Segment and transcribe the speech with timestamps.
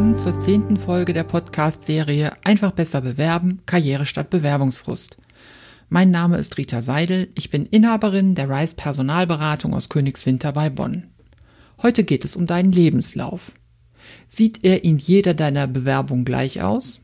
[0.00, 5.18] willkommen zur zehnten Folge der Podcast-Serie Einfach besser bewerben, Karriere statt Bewerbungsfrust.
[5.90, 11.08] Mein Name ist Rita Seidel, ich bin Inhaberin der Rice Personalberatung aus Königswinter bei Bonn.
[11.82, 13.52] Heute geht es um deinen Lebenslauf.
[14.26, 17.00] Sieht er in jeder deiner Bewerbungen gleich aus?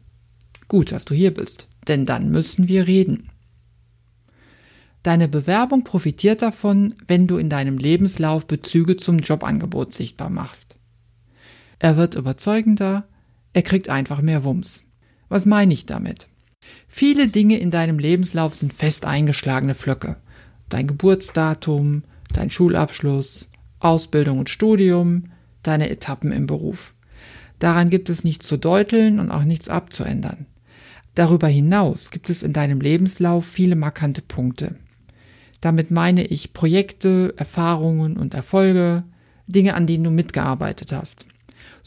[0.66, 3.28] Gut, dass du hier bist, denn dann müssen wir reden.
[5.02, 10.76] Deine Bewerbung profitiert davon, wenn du in deinem Lebenslauf Bezüge zum Jobangebot sichtbar machst.
[11.78, 13.06] Er wird überzeugender,
[13.52, 14.84] er kriegt einfach mehr Wumms.
[15.28, 16.28] Was meine ich damit?
[16.88, 20.16] Viele Dinge in deinem Lebenslauf sind fest eingeschlagene Flöcke.
[20.68, 25.24] Dein Geburtsdatum, dein Schulabschluss, Ausbildung und Studium,
[25.62, 26.94] deine Etappen im Beruf.
[27.58, 30.46] Daran gibt es nichts zu deuteln und auch nichts abzuändern.
[31.14, 34.76] Darüber hinaus gibt es in deinem Lebenslauf viele markante Punkte.
[35.60, 39.04] Damit meine ich Projekte, Erfahrungen und Erfolge,
[39.48, 41.26] Dinge, an denen du mitgearbeitet hast.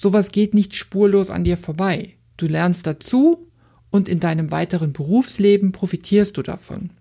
[0.01, 2.13] Sowas geht nicht spurlos an dir vorbei.
[2.37, 3.49] Du lernst dazu
[3.89, 6.91] und in deinem weiteren Berufsleben profitierst du davon.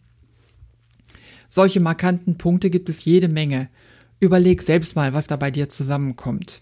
[1.47, 3.69] Solche markanten Punkte gibt es jede Menge.
[4.19, 6.61] Überleg selbst mal, was da bei dir zusammenkommt.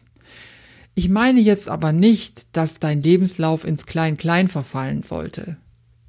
[0.95, 5.57] Ich meine jetzt aber nicht, dass dein Lebenslauf ins Klein-Klein verfallen sollte.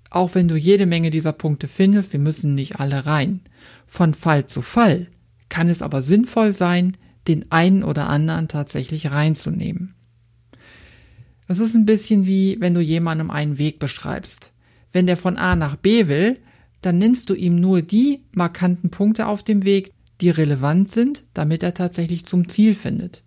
[0.10, 3.40] Auch wenn du jede Menge dieser Punkte findest, sie müssen nicht alle rein.
[3.86, 5.08] Von Fall zu Fall
[5.48, 6.98] kann es aber sinnvoll sein,
[7.30, 9.94] den einen oder anderen tatsächlich reinzunehmen.
[11.48, 14.54] Das ist ein bisschen wie, wenn du jemandem einen Weg beschreibst.
[14.92, 16.40] Wenn der von A nach B will,
[16.82, 21.64] dann nennst du ihm nur die markanten Punkte auf dem Weg, die relevant sind, damit
[21.64, 23.24] er tatsächlich zum Ziel findet.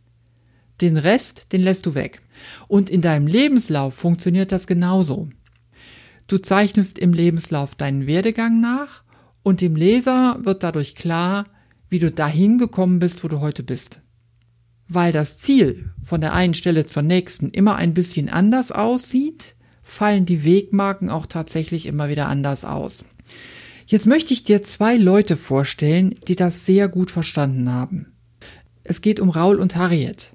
[0.80, 2.22] Den Rest, den lässt du weg.
[2.68, 5.28] Und in deinem Lebenslauf funktioniert das genauso.
[6.27, 9.02] Du zeichnest im Lebenslauf deinen Werdegang nach
[9.42, 11.46] und dem Leser wird dadurch klar,
[11.88, 14.02] wie du dahin gekommen bist, wo du heute bist
[14.92, 20.27] weil das Ziel von der einen Stelle zur nächsten immer ein bisschen anders aussieht, fallen
[20.27, 23.05] die Wegmarken auch tatsächlich immer wieder anders aus.
[23.86, 28.12] Jetzt möchte ich dir zwei Leute vorstellen, die das sehr gut verstanden haben.
[28.83, 30.33] Es geht um Raul und Harriet.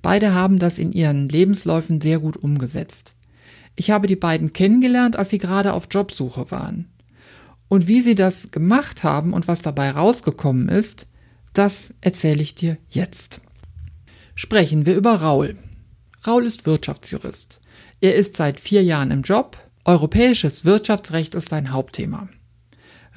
[0.00, 3.16] Beide haben das in ihren Lebensläufen sehr gut umgesetzt.
[3.74, 6.88] Ich habe die beiden kennengelernt, als sie gerade auf Jobsuche waren.
[7.68, 11.08] Und wie sie das gemacht haben und was dabei rausgekommen ist,
[11.52, 13.40] das erzähle ich dir jetzt
[14.38, 15.58] sprechen wir über Raul.
[16.24, 17.60] Raul ist Wirtschaftsjurist.
[18.00, 19.58] Er ist seit vier Jahren im Job.
[19.84, 22.28] Europäisches Wirtschaftsrecht ist sein Hauptthema.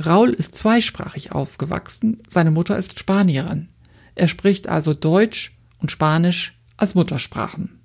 [0.04, 2.24] Raul ist zweisprachig aufgewachsen.
[2.28, 3.70] Seine Mutter ist Spanierin.
[4.16, 7.81] Er spricht also Deutsch und Spanisch als Muttersprachen.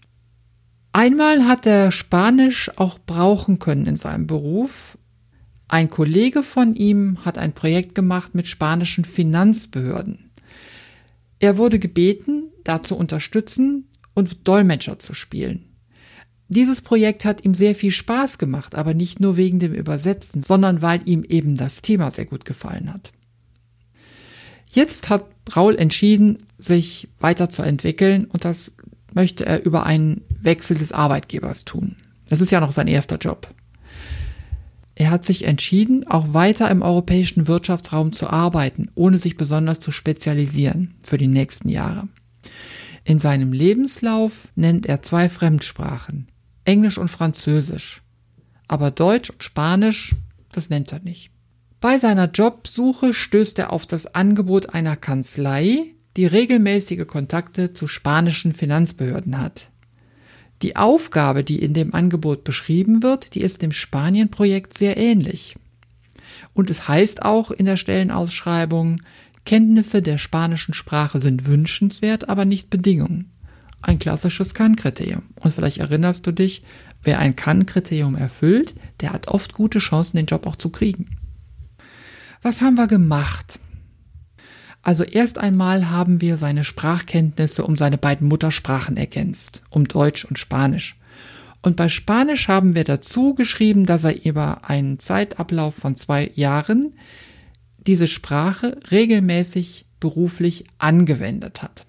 [0.93, 4.97] Einmal hat er Spanisch auch brauchen können in seinem Beruf.
[5.69, 10.31] Ein Kollege von ihm hat ein Projekt gemacht mit spanischen Finanzbehörden.
[11.39, 15.77] Er wurde gebeten, dazu unterstützen und Dolmetscher zu spielen.
[16.49, 20.81] Dieses Projekt hat ihm sehr viel Spaß gemacht, aber nicht nur wegen dem Übersetzen, sondern
[20.81, 23.13] weil ihm eben das Thema sehr gut gefallen hat.
[24.69, 28.75] Jetzt hat Raul entschieden, sich weiterzuentwickeln und das
[29.15, 31.97] möchte er über einen Wechsel des Arbeitgebers tun.
[32.29, 33.49] Das ist ja noch sein erster Job.
[34.95, 39.93] Er hat sich entschieden, auch weiter im europäischen Wirtschaftsraum zu arbeiten, ohne sich besonders zu
[39.93, 42.09] spezialisieren für die nächsten Jahre.
[43.05, 46.29] In seinem Lebenslauf nennt er zwei Fremdsprachen,
[46.65, 48.03] Englisch und Französisch.
[48.69, 50.17] Aber Deutsch und Spanisch,
[50.51, 51.31] das nennt er nicht.
[51.81, 58.53] Bei seiner Jobsuche stößt er auf das Angebot einer Kanzlei, die regelmäßige Kontakte zu spanischen
[58.53, 59.71] Finanzbehörden hat.
[60.63, 65.55] Die Aufgabe, die in dem Angebot beschrieben wird, die ist dem Spanien-Projekt sehr ähnlich.
[66.55, 69.03] Und es heißt auch in der Stellenausschreibung,
[69.47, 73.27] Kenntnisse der spanischen Sprache sind wünschenswert, aber nicht Bedingung.
[73.81, 75.23] Ein klassisches Kann-Kriterium.
[75.41, 76.63] Und vielleicht erinnerst du dich,
[77.03, 81.17] wer ein Kann-Kriterium erfüllt, der hat oft gute Chancen, den Job auch zu kriegen.
[82.43, 83.61] Was haben wir gemacht?
[84.83, 90.39] Also erst einmal haben wir seine Sprachkenntnisse um seine beiden Muttersprachen ergänzt, um Deutsch und
[90.39, 90.97] Spanisch.
[91.63, 96.93] Und bei Spanisch haben wir dazu geschrieben, dass er über einen Zeitablauf von zwei Jahren
[97.87, 101.87] diese Sprache regelmäßig beruflich angewendet hat.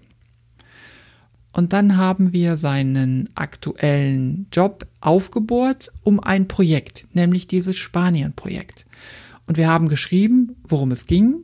[1.51, 8.85] Und dann haben wir seinen aktuellen Job aufgebohrt um ein Projekt, nämlich dieses Spanien-Projekt.
[9.47, 11.41] Und wir haben geschrieben, worum es ging,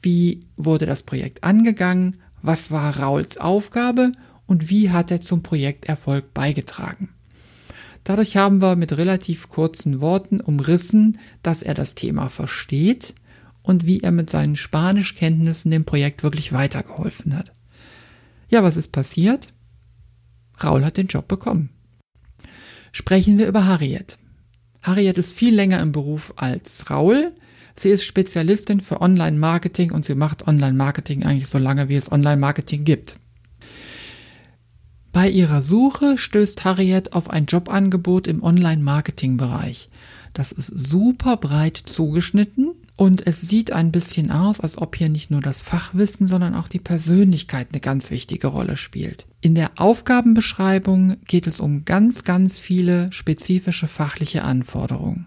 [0.00, 4.12] wie wurde das Projekt angegangen, was war Rauls Aufgabe
[4.46, 7.10] und wie hat er zum Projekterfolg beigetragen.
[8.04, 13.14] Dadurch haben wir mit relativ kurzen Worten umrissen, dass er das Thema versteht
[13.62, 17.52] und wie er mit seinen Spanischkenntnissen dem Projekt wirklich weitergeholfen hat.
[18.48, 19.48] Ja, was ist passiert?
[20.62, 21.70] Raul hat den Job bekommen.
[22.92, 24.18] sprechen wir über Harriet.
[24.82, 27.32] Harriet ist viel länger im Beruf als Raul.
[27.74, 32.84] Sie ist Spezialistin für Online-Marketing und sie macht Online-Marketing eigentlich so lange, wie es Online-Marketing
[32.84, 33.16] gibt.
[35.12, 39.88] Bei ihrer Suche stößt Harriet auf ein Jobangebot im Online-Marketing-Bereich.
[40.34, 45.28] Das ist super breit zugeschnitten und es sieht ein bisschen aus, als ob hier nicht
[45.28, 49.26] nur das Fachwissen, sondern auch die Persönlichkeit eine ganz wichtige Rolle spielt.
[49.40, 55.26] In der Aufgabenbeschreibung geht es um ganz, ganz viele spezifische fachliche Anforderungen.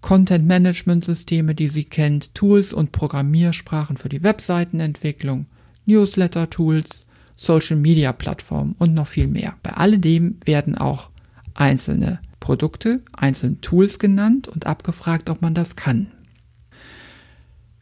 [0.00, 5.46] Content-Management-Systeme, die sie kennt, Tools und Programmiersprachen für die Webseitenentwicklung,
[5.86, 7.04] Newsletter-Tools,
[7.34, 9.54] Social-Media-Plattformen und noch viel mehr.
[9.64, 11.10] Bei alledem werden auch
[11.54, 16.06] einzelne Produkte, einzelne Tools genannt und abgefragt, ob man das kann.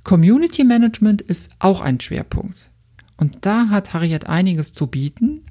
[0.05, 2.71] Community Management ist auch ein Schwerpunkt.
[3.17, 5.43] Und da hat Harriet einiges zu bieten,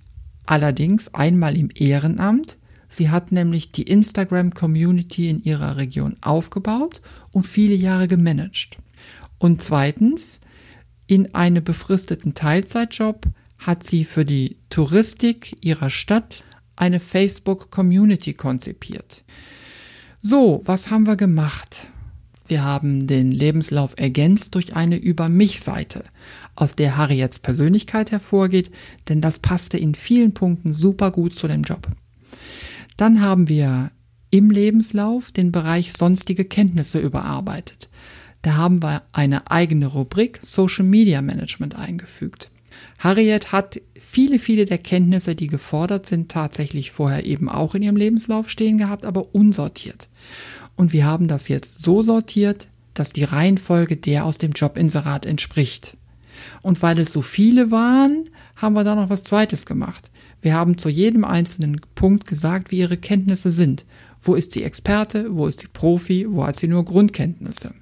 [0.45, 2.57] allerdings einmal im Ehrenamt.
[2.89, 7.01] Sie hat nämlich die Instagram Community in ihrer Region aufgebaut
[7.31, 8.79] und viele Jahre gemanagt.
[9.37, 10.39] Und zweitens,
[11.05, 13.27] in einem befristeten Teilzeitjob
[13.59, 16.43] hat sie für die Touristik ihrer Stadt
[16.75, 19.23] eine Facebook Community konzipiert.
[20.21, 21.87] So, was haben wir gemacht?
[22.49, 26.03] Wir haben den Lebenslauf ergänzt durch eine Über mich Seite,
[26.55, 28.71] aus der Harriets Persönlichkeit hervorgeht,
[29.07, 31.87] denn das passte in vielen Punkten super gut zu dem Job.
[32.97, 33.91] Dann haben wir
[34.31, 37.87] im Lebenslauf den Bereich sonstige Kenntnisse überarbeitet.
[38.41, 42.49] Da haben wir eine eigene Rubrik Social Media Management eingefügt.
[42.97, 47.95] Harriet hat viele, viele der Kenntnisse, die gefordert sind, tatsächlich vorher eben auch in ihrem
[47.95, 50.09] Lebenslauf stehen gehabt, aber unsortiert.
[50.79, 55.97] Und wir haben das jetzt so sortiert, dass die Reihenfolge der aus dem Jobinserat entspricht.
[56.61, 60.09] Und weil es so viele waren, haben wir da noch was Zweites gemacht.
[60.39, 63.83] Wir haben zu jedem einzelnen Punkt gesagt, wie ihre Kenntnisse sind.
[64.21, 67.73] Wo ist sie Experte, wo ist sie Profi, wo hat sie nur Grundkenntnisse.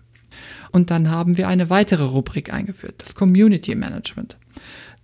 [0.72, 4.38] Und dann haben wir eine weitere Rubrik eingeführt, das Community Management.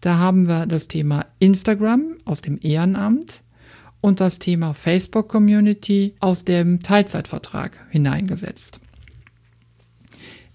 [0.01, 3.44] Da haben wir das Thema Instagram aus dem Ehrenamt,
[4.03, 8.81] und das Thema Facebook Community aus dem Teilzeitvertrag hineingesetzt.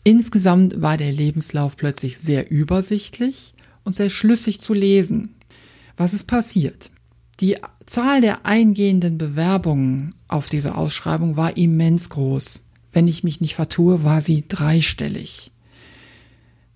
[0.04, 3.54] Insgesamt war der Lebenslauf plötzlich sehr übersichtlich
[3.84, 5.34] und sehr schlüssig zu lesen.
[5.96, 6.90] Was ist passiert?
[7.40, 7.56] Die
[7.86, 12.64] Zahl der eingehenden Bewerbungen auf diese Ausschreibung war immens groß.
[12.92, 15.50] Wenn ich mich nicht vertue, war sie dreistellig.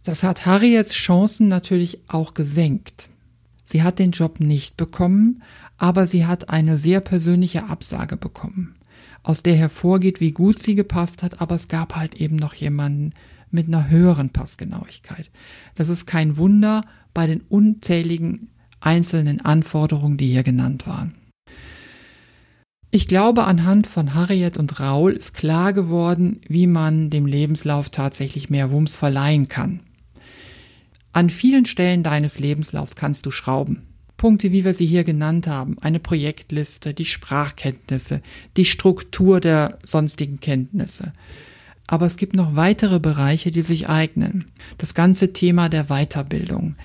[0.05, 3.11] Das hat Harriets Chancen natürlich auch gesenkt.
[3.65, 5.43] Sie hat den Job nicht bekommen,
[5.79, 8.75] aber sie hat eine sehr persönliche Absage bekommen,
[9.23, 13.13] aus der hervorgeht, wie gut sie gepasst hat, aber es gab halt eben noch jemanden
[13.51, 15.31] mit einer höheren Passgenauigkeit.
[15.75, 16.83] Das ist kein Wunder
[17.15, 18.49] bei den unzähligen
[18.81, 21.15] einzelnen Anforderungen, die hier genannt waren.
[22.95, 28.51] Ich glaube, anhand von Harriet und Raul ist klar geworden, wie man dem Lebenslauf tatsächlich
[28.51, 29.81] mehr Wumms verleihen kann.
[31.13, 33.83] An vielen Stellen deines Lebenslaufs kannst du schrauben.
[34.17, 38.23] Punkte, wie wir sie hier genannt haben, eine Projektliste, die Sprachkenntnisse,
[38.57, 41.13] die Struktur der sonstigen Kenntnisse.
[41.87, 44.47] Aber es gibt noch weitere Bereiche, die sich eignen.
[44.79, 46.77] Das ganze Thema der Weiterbildung,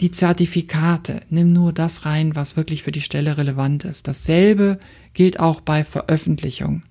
[0.00, 4.06] die Zertifikate, nimm nur das rein, was wirklich für die Stelle relevant ist.
[4.06, 4.78] Dasselbe
[5.12, 6.82] gilt auch bei Veröffentlichung.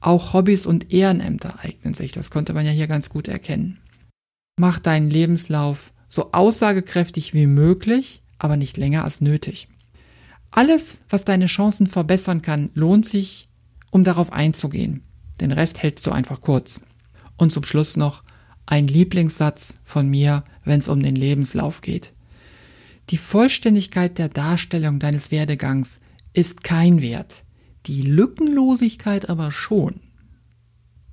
[0.00, 3.78] Auch Hobbys und Ehrenämter eignen sich, das konnte man ja hier ganz gut erkennen.
[4.56, 9.68] Mach deinen Lebenslauf so aussagekräftig wie möglich, aber nicht länger als nötig.
[10.50, 13.48] Alles, was deine Chancen verbessern kann, lohnt sich,
[13.90, 15.02] um darauf einzugehen.
[15.40, 16.80] Den Rest hältst du einfach kurz.
[17.36, 18.22] Und zum Schluss noch
[18.66, 22.12] ein Lieblingssatz von mir, wenn es um den Lebenslauf geht.
[23.10, 26.00] Die Vollständigkeit der Darstellung deines Werdegangs
[26.32, 27.44] ist kein Wert,
[27.86, 30.00] die Lückenlosigkeit aber schon.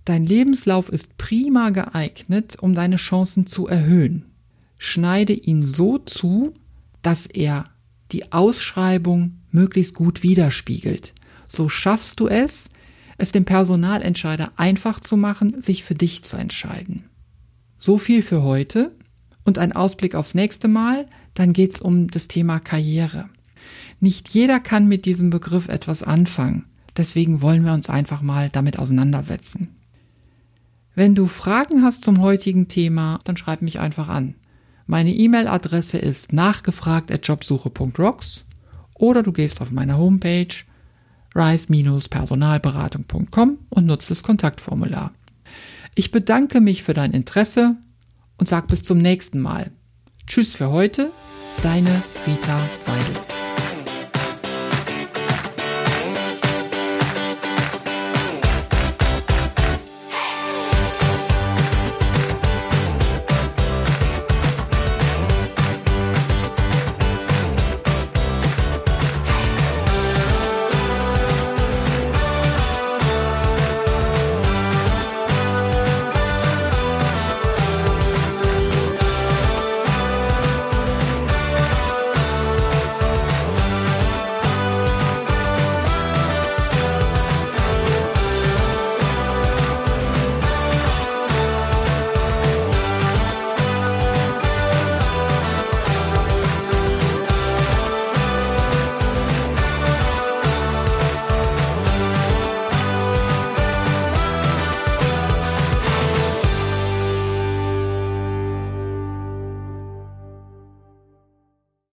[0.04, 4.26] Dein Lebenslauf ist prima geeignet, um deine Chancen zu erhöhen
[4.78, 6.54] schneide ihn so zu,
[7.02, 7.70] dass er
[8.12, 11.14] die Ausschreibung möglichst gut widerspiegelt.
[11.48, 12.70] So schaffst du es,
[13.18, 17.06] es dem Personalentscheider einfach zu machen, sich für dich zu entscheiden.
[17.78, 18.92] So viel für heute
[19.44, 23.30] und ein Ausblick aufs nächste Mal, dann geht's um das Thema Karriere.
[24.00, 26.66] Nicht jeder kann mit diesem Begriff etwas anfangen,
[26.98, 29.70] deswegen wollen wir uns einfach mal damit auseinandersetzen.
[30.96, 34.36] Wenn du Fragen hast zum heutigen Thema, dann schreib mich einfach an.
[34.88, 38.46] Meine E-Mail-Adresse ist nachgefragt.jobsuche.rocks
[38.94, 40.54] oder du gehst auf meine Homepage
[41.36, 45.12] rise-personalberatung.com und nutzt das Kontaktformular.
[45.96, 47.76] Ich bedanke mich für dein Interesse
[48.38, 49.72] und sag bis zum nächsten Mal.
[50.28, 51.12] Tschüss für heute,
[51.62, 53.35] deine Rita Seidel.